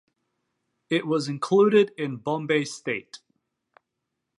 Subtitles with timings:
[0.89, 3.19] It was included in Bombay state.